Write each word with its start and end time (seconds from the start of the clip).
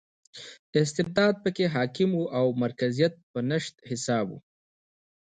استبداد 0.81 1.35
په 1.43 1.49
کې 1.55 1.65
حاکم 1.75 2.11
او 2.39 2.45
مرکزیت 2.63 3.13
په 3.31 3.39
نشت 3.49 3.75
حساب 3.89 4.27
و. 4.31 4.37